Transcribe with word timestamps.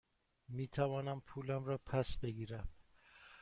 می 0.47 0.67
توانم 0.67 1.21
پولم 1.25 1.65
را 1.65 1.77
پس 1.77 2.17
بگیرم؟ 2.17 2.69